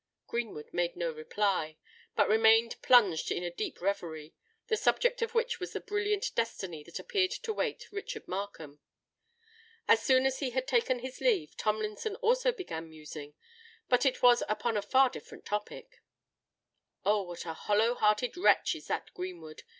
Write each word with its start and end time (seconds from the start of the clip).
Greenwood 0.25 0.73
made 0.73 0.95
no 0.95 1.11
reply, 1.11 1.77
but 2.15 2.27
remained 2.27 2.81
plunged 2.81 3.29
in 3.29 3.43
a 3.43 3.51
deep 3.53 3.79
reverie, 3.79 4.33
the 4.65 4.75
subject 4.75 5.21
of 5.21 5.35
which 5.35 5.59
was 5.59 5.73
the 5.73 5.79
brilliant 5.79 6.31
destiny 6.33 6.83
that 6.83 6.97
appeared 6.97 7.29
to 7.29 7.51
await 7.51 7.87
Richard 7.91 8.27
Markham. 8.27 8.79
As 9.87 10.01
soon 10.01 10.25
as 10.25 10.39
he 10.39 10.49
had 10.49 10.67
taken 10.67 11.01
his 11.01 11.21
leave, 11.21 11.55
Tomlinson 11.55 12.15
also 12.15 12.51
began 12.51 12.89
musing; 12.89 13.35
but 13.89 14.03
it 14.03 14.23
was 14.23 14.41
upon 14.49 14.75
a 14.75 14.81
far 14.81 15.07
different 15.07 15.45
topic! 15.45 16.01
"Oh! 17.05 17.21
what 17.21 17.45
a 17.45 17.53
hollow 17.53 17.93
hearted 17.93 18.35
wretch 18.35 18.73
is 18.73 18.87
that 18.87 19.13
Greenwood!" 19.13 19.61